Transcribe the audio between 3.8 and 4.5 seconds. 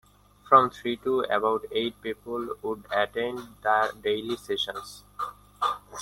daily